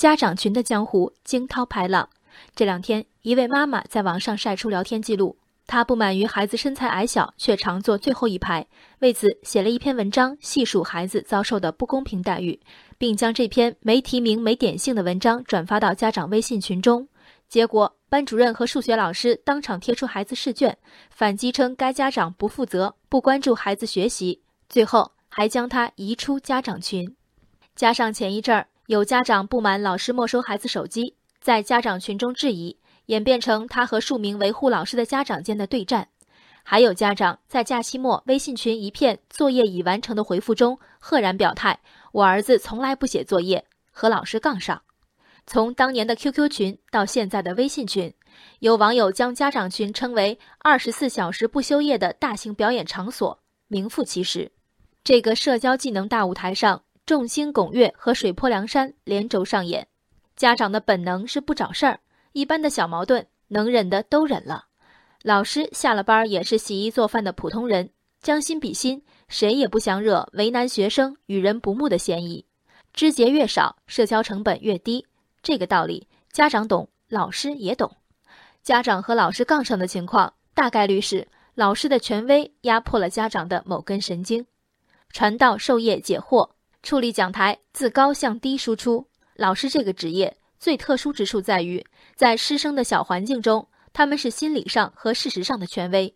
[0.00, 2.08] 家长群的江湖惊涛拍浪。
[2.54, 8.66] 这两天，一位妈妈在网上晒出聊天记录，她不满于孩子身材矮小，却常坐最后一排，
[9.00, 12.58] 为此写了一篇文章，细数孩子遭受的不公平待遇，
[12.96, 17.06] 并将这篇没提名、没点姓的文章转发到家长微信群中。
[17.46, 20.74] 结果，班主任和数学老师当场贴出孩子试卷，
[21.10, 27.14] 反击称该家长不负责、不关注孩子学习，最后还将他移出家长群。
[27.76, 28.66] 加上前一阵儿。
[28.90, 36.08] 有家长不满老师没收孩子手机，在家长群中质疑，演变成他和数名维护老师的家长间的对战。
[36.64, 41.78] 还有家长在假期末微信群一片作业已完成的回复中，赫然表态
[42.10, 44.82] ：“我儿子从来不写作业，和老师杠上。”
[45.46, 48.12] 从当年的 QQ 群到现在的微信群，
[48.58, 53.38] 有网友将家长群称为“二十四小时不休业的大型表演场所”，
[53.70, 54.50] 名副其实。
[55.04, 56.82] 这个社交技能大舞台上。
[57.10, 59.84] 众星拱月和水泊梁山连轴上演，
[60.36, 61.98] 家长的本能是不找事儿，
[62.34, 64.66] 一般的小矛盾能忍的都忍了。
[65.24, 67.90] 老师下了班也是洗衣做饭的普通人，
[68.22, 72.46] 将心比心，谁也不想惹为难学生、与人不睦的嫌疑。
[72.92, 75.04] 枝节越少，社交成本越低，
[75.42, 77.90] 这个道理家长懂，老师也懂。
[78.62, 81.26] 家长和老师杠上的情况，大概率是
[81.56, 84.46] 老师的权威压迫了家长的某根神经。
[85.08, 86.50] 传道授业解惑。
[86.82, 89.08] 矗立讲台，自高向低输出。
[89.34, 96.14] 老师这个职业最特殊之处在于，在师生的小环境中，他们是心理上和事实上的权威。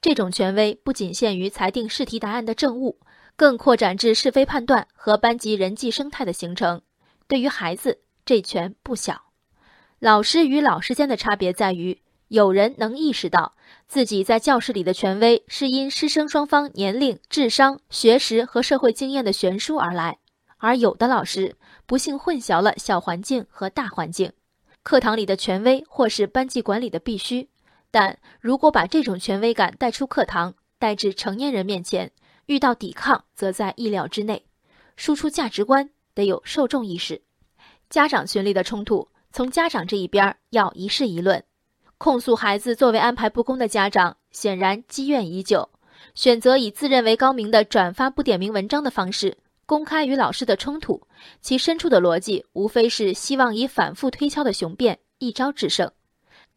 [0.00, 3.00] 这种权威不仅限于裁定试题答案的正误，
[3.36, 6.82] 更扩展至是非判断和班级人际生态的形成。
[7.26, 9.22] 对于孩子，这权不小。
[9.98, 13.54] 老师与老师间的差别在于，有人能意识到
[13.86, 20.18] 自己在教室里的权威是因师生双方年龄、智商、学识和社会经验的悬殊而来，
[20.58, 24.32] 而有的老师不幸混淆了小环境和大环境。
[24.82, 27.48] 课堂里的权威或是班级管理的必须，
[27.90, 32.10] 但如果把这种权威感带出课堂，带至成年人面前，
[32.46, 34.44] 遇到抵抗则在意料之内。
[34.96, 37.22] 输出价值观得有受众意识。
[37.88, 41.44] 家长群里的冲突，从家长这一边要一事一论。
[41.98, 45.68] 控诉孩子作为安排不公的家长，显然积怨已久，
[46.14, 51.00] 选择以自认为高明的转发不点名文章的方式公开与老师的冲突，
[51.40, 55.90] 其深处的逻辑无非是希望以反复推敲的雄辩一招制胜。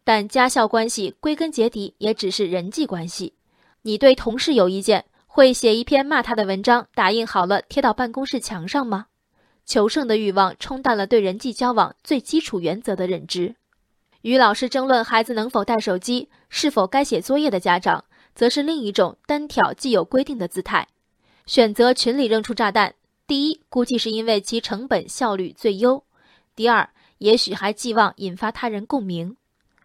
[0.03, 3.33] 但家校关系归根结底也只是人际关系，
[3.83, 9.07] 你对同事有意见，会写一篇骂他的文章，打印好了贴到办公室墙上吗？
[9.65, 13.55] 求胜的欲望冲淡了对人际交往最基础原则的认知。
[14.21, 20.87] 与老师争论孩子能否带手机、是否该写作业的家长，则是另一种单挑既有规定的姿态，
[21.45, 22.95] 选择群里扔出炸弹。
[23.25, 26.03] 第一，估计是因为其成本效率最优；
[26.55, 29.35] 第二，也许还寄望引发他人共鸣。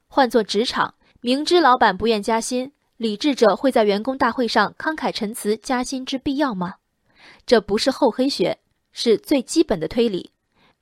[0.09, 6.77] 换做职场，明知老板不愿加薪，理智者会在员工大会上慷慨陈词加薪之必要吗？
[7.45, 8.59] 这不是厚黑学，
[8.93, 10.31] 是最基本的推理。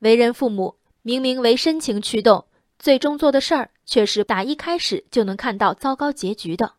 [0.00, 2.44] 为人父母，明明为深情驱动。
[2.80, 6.72] 最终做的事儿却是打一开始就能看到糟糕结局的。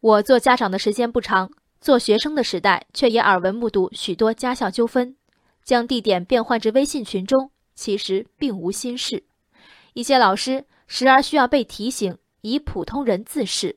[0.00, 5.14] 我做家长的时间不长，做学生的时代却也耳闻目睹许多家校纠纷。
[5.62, 9.22] 将地点变换至微信群中，其实并无新事。
[9.94, 13.76] 一些老师时而需要被提醒以普通人自视，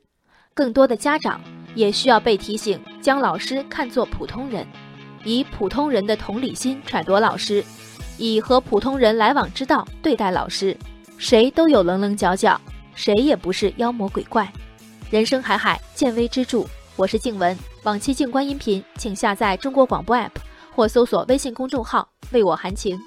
[0.56, 1.40] 更多的家长
[1.76, 4.66] 也需要被提醒将老师看作普通人，
[5.24, 7.64] 以普通人的同理心揣度老师，
[8.18, 10.76] 以和普通人来往之道对待老师。
[11.20, 12.60] 谁都有棱棱角角，
[12.96, 14.50] 谁也不是妖魔鬼怪。
[15.10, 16.66] 人生海海，见微知著。
[16.96, 20.32] 我是静文，往期静观音频，请下载中国广播 app
[20.74, 22.98] 或搜索微信公众号“为我含情”。